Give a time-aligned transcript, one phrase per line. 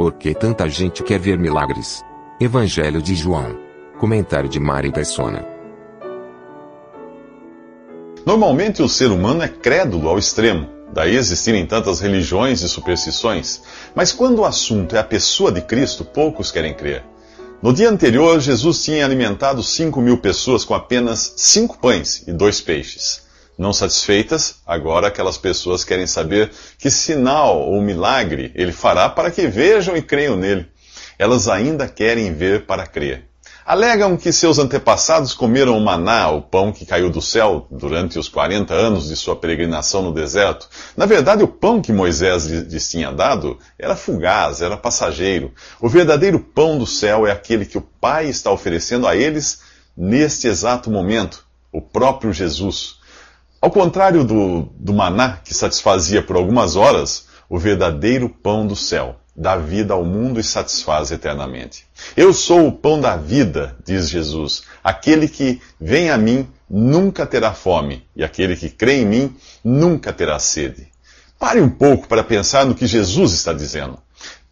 [0.00, 2.02] Por que tanta gente quer ver milagres?
[2.40, 3.54] Evangelho de João.
[3.98, 5.46] Comentário de Mari Persona.
[8.24, 13.60] Normalmente o ser humano é crédulo ao extremo, daí existirem tantas religiões e superstições.
[13.94, 17.04] Mas quando o assunto é a pessoa de Cristo, poucos querem crer.
[17.60, 22.58] No dia anterior, Jesus tinha alimentado 5 mil pessoas com apenas cinco pães e dois
[22.58, 23.28] peixes.
[23.60, 29.46] Não satisfeitas, agora aquelas pessoas querem saber que sinal ou milagre ele fará para que
[29.48, 30.66] vejam e creiam nele.
[31.18, 33.28] Elas ainda querem ver para crer.
[33.66, 38.30] Alegam que seus antepassados comeram o maná, o pão que caiu do céu, durante os
[38.30, 40.66] 40 anos de sua peregrinação no deserto.
[40.96, 45.52] Na verdade, o pão que Moisés lhes tinha dado era fugaz, era passageiro.
[45.78, 49.60] O verdadeiro pão do céu é aquele que o Pai está oferecendo a eles
[49.94, 52.99] neste exato momento, o próprio Jesus.
[53.62, 59.16] Ao contrário do, do maná, que satisfazia por algumas horas, o verdadeiro pão do céu
[59.36, 61.84] dá vida ao mundo e satisfaz eternamente.
[62.16, 64.62] Eu sou o pão da vida, diz Jesus.
[64.82, 70.10] Aquele que vem a mim nunca terá fome, e aquele que crê em mim nunca
[70.10, 70.88] terá sede.
[71.38, 73.98] Pare um pouco para pensar no que Jesus está dizendo.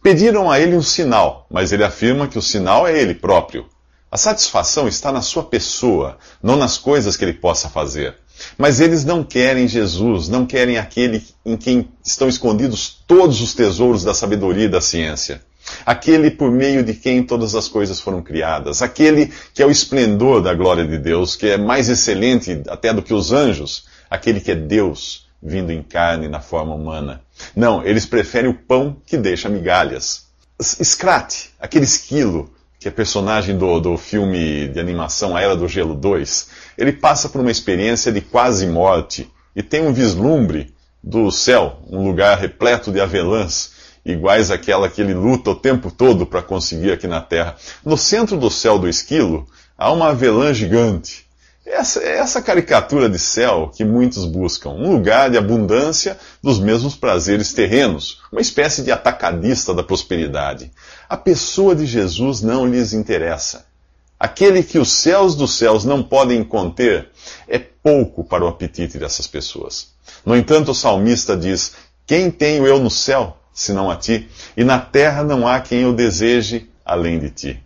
[0.03, 3.67] Pediram a ele um sinal, mas ele afirma que o sinal é ele próprio.
[4.11, 8.15] A satisfação está na sua pessoa, não nas coisas que ele possa fazer.
[8.57, 14.03] Mas eles não querem Jesus, não querem aquele em quem estão escondidos todos os tesouros
[14.03, 15.41] da sabedoria e da ciência.
[15.85, 18.81] Aquele por meio de quem todas as coisas foram criadas.
[18.81, 23.01] Aquele que é o esplendor da glória de Deus, que é mais excelente até do
[23.01, 23.85] que os anjos.
[24.09, 27.21] Aquele que é Deus vindo em carne na forma humana.
[27.55, 30.27] Não, eles preferem o pão que deixa migalhas.
[30.61, 35.93] Scrat, aquele esquilo, que é personagem do, do filme de animação A Era do Gelo
[35.93, 40.73] 2, ele passa por uma experiência de quase morte e tem um vislumbre
[41.03, 43.71] do céu, um lugar repleto de avelãs,
[44.05, 47.57] iguais àquela que ele luta o tempo todo para conseguir aqui na Terra.
[47.85, 49.45] No centro do céu do esquilo
[49.77, 51.28] há uma avelã gigante.
[51.71, 57.53] Essa essa caricatura de céu que muitos buscam, um lugar de abundância dos mesmos prazeres
[57.53, 60.71] terrenos, uma espécie de atacadista da prosperidade.
[61.07, 63.67] A pessoa de Jesus não lhes interessa.
[64.19, 67.09] Aquele que os céus dos céus não podem conter
[67.47, 69.89] é pouco para o apetite dessas pessoas.
[70.25, 71.75] No entanto, o salmista diz:
[72.05, 74.27] Quem tenho eu no céu, senão a ti?
[74.57, 77.63] E na terra não há quem eu deseje além de ti.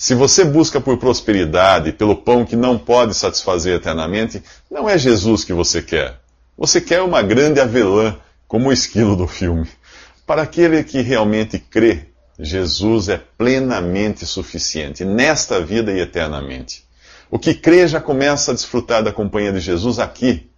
[0.00, 5.44] Se você busca por prosperidade, pelo pão que não pode satisfazer eternamente, não é Jesus
[5.44, 6.18] que você quer.
[6.56, 8.16] Você quer uma grande avelã,
[8.48, 9.68] como o esquilo do filme.
[10.26, 12.06] Para aquele que realmente crê,
[12.38, 16.82] Jesus é plenamente suficiente, nesta vida e eternamente.
[17.30, 20.48] O que crê já começa a desfrutar da companhia de Jesus aqui,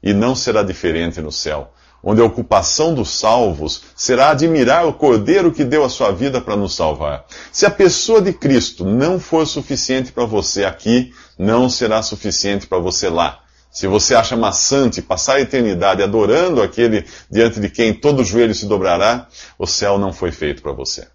[0.00, 5.52] e não será diferente no céu onde a ocupação dos salvos será admirar o Cordeiro
[5.52, 7.24] que deu a sua vida para nos salvar.
[7.50, 12.78] Se a pessoa de Cristo não for suficiente para você aqui, não será suficiente para
[12.78, 13.40] você lá.
[13.70, 18.64] Se você acha maçante passar a eternidade adorando aquele diante de quem todo joelho se
[18.64, 19.28] dobrará,
[19.58, 21.06] o céu não foi feito para você.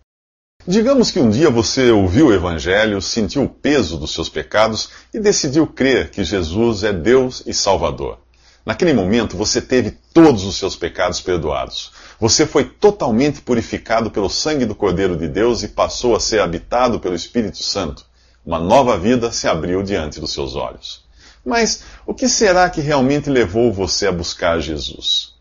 [0.68, 5.20] Digamos que um dia você ouviu o Evangelho, sentiu o peso dos seus pecados e
[5.20, 8.20] decidiu crer que Jesus é Deus e Salvador.
[8.66, 11.92] Naquele momento você teve todos os seus pecados perdoados.
[12.20, 17.00] Você foi totalmente purificado pelo sangue do Cordeiro de Deus e passou a ser habitado
[17.00, 18.06] pelo Espírito Santo.
[18.46, 21.04] Uma nova vida se abriu diante dos seus olhos.
[21.44, 25.34] Mas o que será que realmente levou você a buscar Jesus?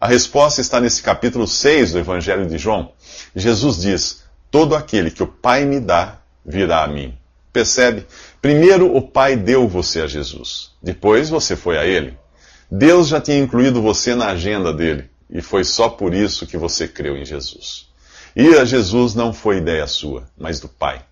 [0.00, 2.92] A resposta está nesse capítulo 6 do Evangelho de João.
[3.34, 7.14] Jesus diz: Todo aquele que o Pai me dá virá a mim.
[7.52, 8.06] Percebe?
[8.40, 10.70] Primeiro o Pai deu você a Jesus.
[10.80, 12.16] Depois você foi a Ele.
[12.70, 16.86] Deus já tinha incluído você na agenda dele, e foi só por isso que você
[16.86, 17.88] creu em Jesus.
[18.36, 21.02] Ir a Jesus não foi ideia sua, mas do Pai.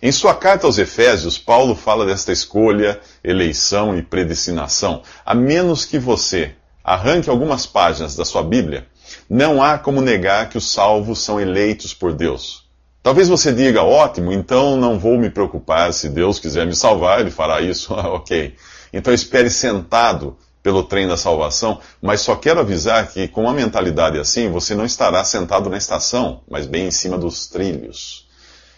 [0.00, 5.02] Em sua carta aos Efésios, Paulo fala desta escolha, eleição e predestinação.
[5.24, 8.86] A menos que você arranque algumas páginas da sua Bíblia,
[9.28, 12.64] não há como negar que os salvos são eleitos por Deus.
[13.02, 15.92] Talvez você diga, ótimo, então não vou me preocupar.
[15.92, 17.92] Se Deus quiser me salvar, Ele fará isso.
[17.94, 18.54] ok.
[18.92, 24.18] Então espere sentado pelo trem da salvação, mas só quero avisar que com uma mentalidade
[24.18, 28.26] assim, você não estará sentado na estação, mas bem em cima dos trilhos.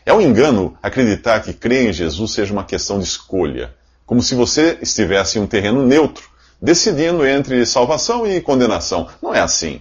[0.05, 3.75] É um engano acreditar que crer em Jesus seja uma questão de escolha,
[4.05, 6.29] como se você estivesse em um terreno neutro,
[6.61, 9.09] decidindo entre salvação e condenação.
[9.23, 9.81] Não é assim.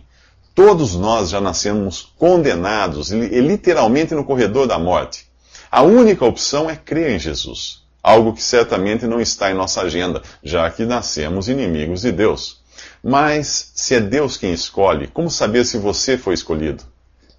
[0.56, 5.28] Todos nós já nascemos condenados, e literalmente no corredor da morte.
[5.70, 10.22] A única opção é crer em Jesus, algo que certamente não está em nossa agenda,
[10.44, 12.62] já que nascemos inimigos de Deus.
[13.04, 16.84] Mas, se é Deus quem escolhe, como saber se você foi escolhido?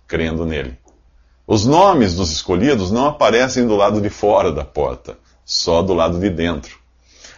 [0.07, 0.79] Crendo nele.
[1.47, 6.19] Os nomes dos escolhidos não aparecem do lado de fora da porta, só do lado
[6.19, 6.79] de dentro.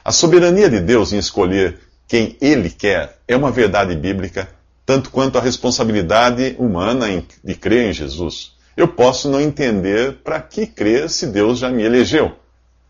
[0.05, 1.79] A soberania de Deus em escolher
[2.09, 4.49] quem Ele quer é uma verdade bíblica
[4.91, 7.07] tanto quanto a responsabilidade humana
[7.45, 8.57] de crer em Jesus.
[8.77, 12.33] Eu posso não entender para que crer se Deus já me elegeu,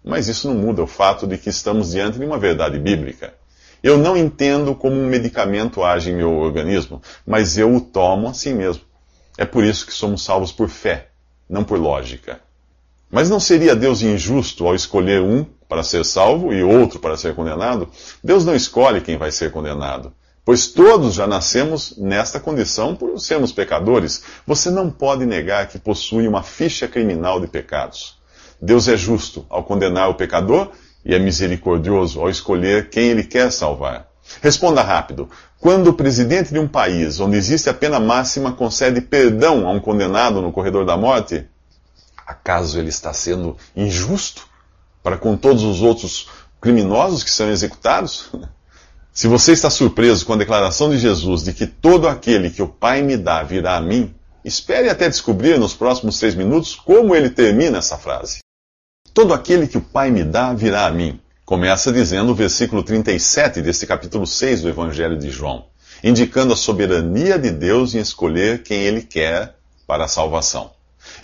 [0.04, 3.34] mas isso não muda o fato de que estamos diante de uma verdade bíblica.
[3.82, 8.52] Eu não entendo como um medicamento age em meu organismo, mas eu o tomo assim
[8.52, 8.82] mesmo.
[9.38, 11.08] É por isso que somos salvos por fé,
[11.48, 12.40] não por lógica.
[13.10, 17.34] Mas não seria Deus injusto ao escolher um para ser salvo e outro para ser
[17.34, 17.88] condenado?
[18.22, 20.12] Deus não escolhe quem vai ser condenado.
[20.44, 24.22] Pois todos já nascemos nesta condição por sermos pecadores.
[24.46, 28.19] Você não pode negar que possui uma ficha criminal de pecados.
[28.60, 30.70] Deus é justo ao condenar o pecador
[31.04, 34.08] e é misericordioso ao escolher quem ele quer salvar.
[34.42, 35.28] Responda rápido.
[35.58, 39.80] Quando o presidente de um país onde existe a pena máxima concede perdão a um
[39.80, 41.46] condenado no corredor da morte,
[42.26, 44.46] acaso ele está sendo injusto
[45.02, 46.28] para com todos os outros
[46.60, 48.30] criminosos que são executados?
[49.12, 52.68] Se você está surpreso com a declaração de Jesus de que todo aquele que o
[52.68, 54.14] Pai me dá virá a mim,
[54.44, 58.38] espere até descobrir nos próximos três minutos como ele termina essa frase.
[59.12, 61.18] Todo aquele que o Pai me dá virá a mim.
[61.44, 65.64] Começa dizendo o versículo 37 deste capítulo 6 do Evangelho de João,
[66.02, 70.70] indicando a soberania de Deus em escolher quem ele quer para a salvação.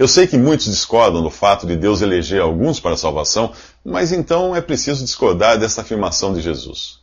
[0.01, 3.53] Eu sei que muitos discordam do fato de Deus eleger alguns para a salvação,
[3.85, 6.99] mas então é preciso discordar desta afirmação de Jesus.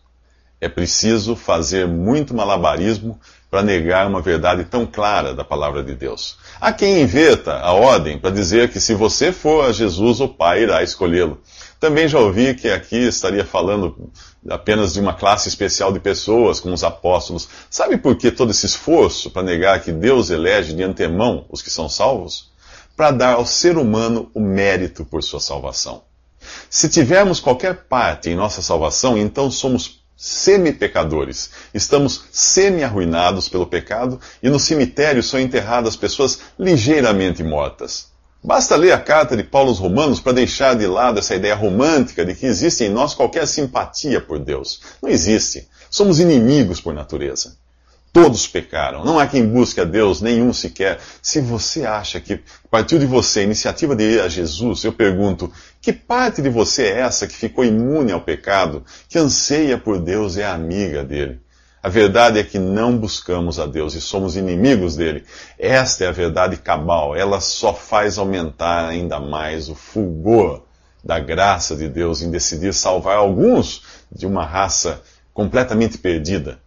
[0.64, 3.20] É preciso fazer muito malabarismo
[3.52, 6.38] para negar uma verdade tão clara da palavra de Deus.
[6.62, 10.64] Há quem inventa a ordem para dizer que se você for a Jesus, o Pai
[10.64, 11.42] irá escolhê-lo.
[11.82, 14.10] Também já ouvi que aqui estaria falando
[14.50, 17.50] apenas de uma classe especial de pessoas, como os apóstolos.
[17.70, 21.70] Sabe por que todo esse esforço para negar que Deus elege de antemão os que
[21.70, 22.54] são salvos?
[22.96, 26.04] Para dar ao ser humano o mérito por sua salvação.
[26.70, 31.50] Se tivermos qualquer parte em nossa salvação, então somos semi-pecadores.
[31.74, 38.08] Estamos semi-arruinados pelo pecado e no cemitério são enterradas pessoas ligeiramente mortas.
[38.42, 42.24] Basta ler a carta de Paulo aos Romanos para deixar de lado essa ideia romântica
[42.24, 44.80] de que existe em nós qualquer simpatia por Deus.
[45.02, 45.68] Não existe.
[45.90, 47.58] Somos inimigos por natureza.
[48.14, 49.04] Todos pecaram.
[49.04, 51.00] Não há quem busque a Deus, nenhum sequer.
[51.20, 52.40] Se você acha que
[52.70, 55.52] partiu de você a iniciativa de ir a Jesus, eu pergunto:
[55.82, 60.36] que parte de você é essa que ficou imune ao pecado, que anseia por Deus
[60.36, 61.42] e é amiga dele?
[61.82, 65.26] A verdade é que não buscamos a Deus e somos inimigos dele.
[65.58, 67.16] Esta é a verdade cabal.
[67.16, 70.62] Ela só faz aumentar ainda mais o fulgor
[71.04, 73.82] da graça de Deus em decidir salvar alguns
[74.12, 75.02] de uma raça
[75.34, 76.62] completamente perdida.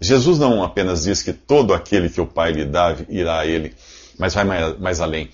[0.00, 3.74] Jesus não apenas diz que todo aquele que o Pai lhe dá irá a ele,
[4.18, 5.30] mas vai mais, mais além.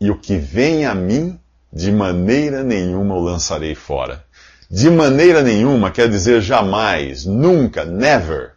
[0.00, 1.38] E o que vem a mim,
[1.72, 4.24] de maneira nenhuma o lançarei fora.
[4.70, 8.52] De maneira nenhuma quer dizer jamais, nunca, never.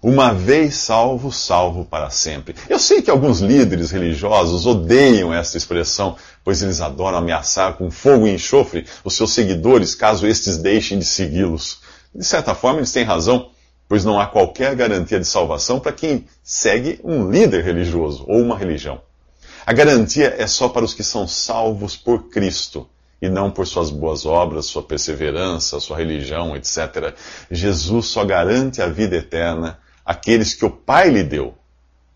[0.00, 2.54] Uma vez salvo, salvo para sempre.
[2.68, 8.26] Eu sei que alguns líderes religiosos odeiam esta expressão, pois eles adoram ameaçar com fogo
[8.26, 11.80] e enxofre os seus seguidores caso estes deixem de segui-los.
[12.14, 13.50] De certa forma, eles têm razão
[13.88, 18.56] pois não há qualquer garantia de salvação para quem segue um líder religioso ou uma
[18.56, 19.00] religião.
[19.64, 22.88] A garantia é só para os que são salvos por Cristo
[23.20, 27.14] e não por suas boas obras, sua perseverança, sua religião, etc.
[27.50, 31.54] Jesus só garante a vida eterna àqueles que o Pai lhe deu,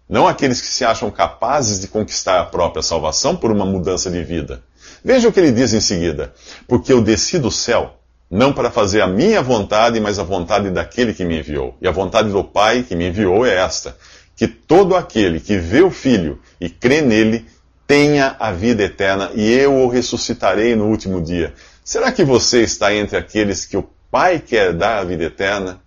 [0.09, 4.23] não àqueles que se acham capazes de conquistar a própria salvação por uma mudança de
[4.23, 4.62] vida.
[5.05, 6.33] Veja o que ele diz em seguida:
[6.69, 7.97] Porque eu desci do céu
[8.33, 11.77] não para fazer a minha vontade, mas a vontade daquele que me enviou.
[11.83, 13.95] E a vontade do Pai que me enviou é esta:
[14.35, 17.45] que todo aquele que vê o Filho e crê nele
[17.87, 21.53] tenha a vida eterna, e eu o ressuscitarei no último dia.
[21.85, 25.79] Será que você está entre aqueles que o Pai quer dar a vida eterna?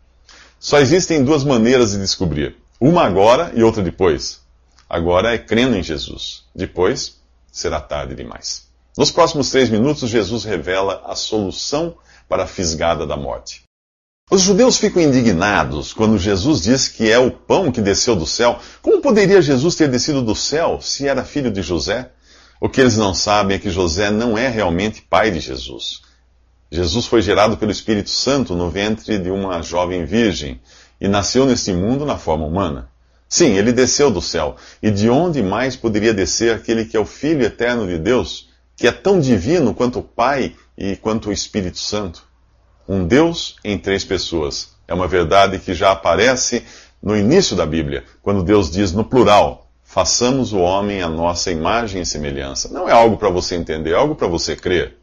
[0.60, 4.40] Só existem duas maneiras de descobrir: uma agora e outra depois.
[4.88, 7.16] Agora é crendo em Jesus, depois
[7.52, 8.68] será tarde demais.
[8.96, 13.63] Nos próximos três minutos, Jesus revela a solução para a fisgada da morte.
[14.32, 18.60] Os judeus ficam indignados quando Jesus diz que é o pão que desceu do céu.
[18.82, 22.10] Como poderia Jesus ter descido do céu se era filho de José?
[22.60, 26.01] O que eles não sabem é que José não é realmente pai de Jesus.
[26.72, 30.60] Jesus foi gerado pelo Espírito Santo no ventre de uma jovem virgem
[31.00, 32.89] e nasceu neste mundo na forma humana.
[33.29, 34.55] Sim, ele desceu do céu.
[34.82, 38.88] E de onde mais poderia descer aquele que é o Filho eterno de Deus, que
[38.88, 42.24] é tão divino quanto o Pai e quanto o Espírito Santo?
[42.88, 44.75] Um Deus em três pessoas.
[44.88, 46.63] É uma verdade que já aparece
[47.01, 52.01] no início da Bíblia, quando Deus diz no plural: façamos o homem a nossa imagem
[52.01, 52.70] e semelhança.
[52.70, 54.98] Não é algo para você entender, é algo para você crer.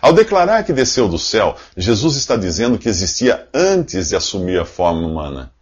[0.00, 4.64] Ao declarar que desceu do céu, Jesus está dizendo que existia antes de assumir a
[4.64, 5.52] forma humana.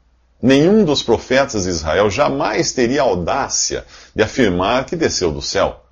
[0.43, 5.85] Nenhum dos profetas de Israel jamais teria audácia de afirmar que desceu do céu.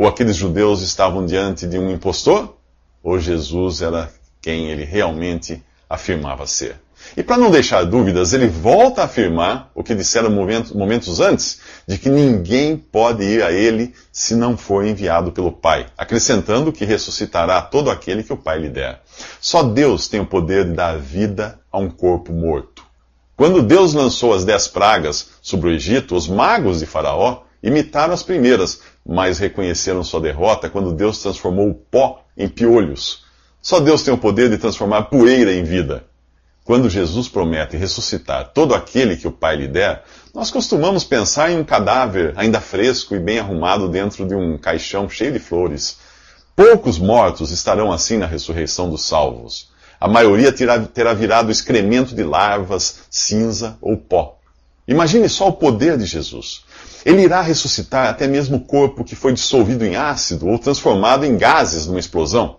[0.00, 2.56] Ou aqueles judeus estavam diante de um impostor,
[3.02, 4.08] ou Jesus era
[4.40, 6.76] quem ele realmente afirmava ser.
[7.16, 11.58] E para não deixar dúvidas, ele volta a afirmar o que disseram momentos, momentos antes,
[11.84, 16.84] de que ninguém pode ir a ele se não for enviado pelo Pai, acrescentando que
[16.84, 19.02] ressuscitará todo aquele que o Pai lhe der.
[19.40, 22.84] Só Deus tem o poder de dar vida a um corpo morto.
[23.36, 28.22] Quando Deus lançou as dez pragas sobre o Egito, os magos de Faraó imitaram as
[28.22, 33.26] primeiras, mas reconheceram sua derrota quando Deus transformou o pó em piolhos
[33.60, 36.04] só Deus tem o poder de transformar poeira em vida.
[36.64, 41.58] Quando Jesus promete ressuscitar todo aquele que o Pai lhe der, nós costumamos pensar em
[41.58, 45.98] um cadáver ainda fresco e bem arrumado dentro de um caixão cheio de flores.
[46.54, 49.70] Poucos mortos estarão assim na ressurreição dos salvos.
[50.00, 54.38] A maioria terá, virado excremento de larvas, cinza ou pó.
[54.86, 56.64] Imagine só o poder de Jesus.
[57.04, 61.36] Ele irá ressuscitar até mesmo o corpo que foi dissolvido em ácido ou transformado em
[61.36, 62.58] gases numa explosão.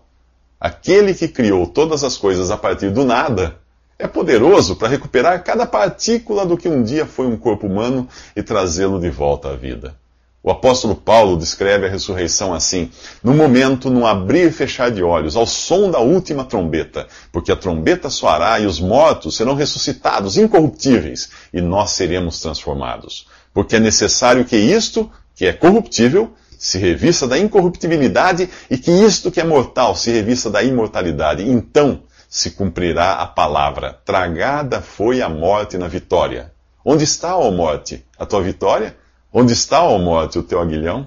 [0.60, 3.58] Aquele que criou todas as coisas a partir do nada
[3.98, 8.42] é poderoso para recuperar cada partícula do que um dia foi um corpo humano e
[8.42, 9.96] trazê-lo de volta à vida.
[10.42, 12.90] O apóstolo Paulo descreve a ressurreição assim:
[13.22, 17.58] no momento, num abrir e fechar de olhos, ao som da última trombeta, porque a
[17.58, 23.28] trombeta soará e os mortos serão ressuscitados, incorruptíveis, e nós seremos transformados.
[23.60, 29.30] Porque é necessário que isto, que é corruptível, se revista da incorruptibilidade e que isto
[29.30, 31.44] que é mortal se revista da imortalidade.
[31.44, 36.54] Então se cumprirá a palavra: tragada foi a morte na vitória.
[36.86, 38.96] Onde está, ó morte, a tua vitória?
[39.34, 41.06] Onde está, ó morte, o teu aguilhão?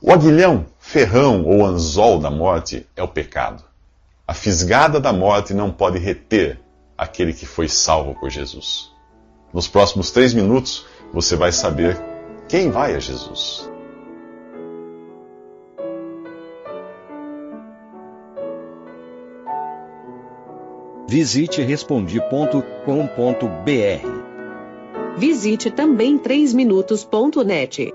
[0.00, 3.62] O aguilhão, ferrão ou anzol da morte é o pecado.
[4.26, 6.58] A fisgada da morte não pode reter
[6.96, 8.90] aquele que foi salvo por Jesus.
[9.52, 11.98] Nos próximos três minutos, você vai saber
[12.48, 13.70] quem vai a Jesus.
[21.08, 22.78] Visite respondi.com.br.
[25.16, 27.94] Visite também 3minutos.net.